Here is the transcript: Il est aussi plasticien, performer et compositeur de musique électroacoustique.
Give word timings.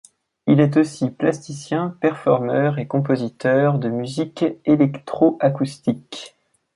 Il 0.47 0.59
est 0.61 0.77
aussi 0.77 1.11
plasticien, 1.11 1.95
performer 2.01 2.71
et 2.79 2.87
compositeur 2.87 3.77
de 3.77 3.87
musique 3.87 4.43
électroacoustique. 4.65 6.35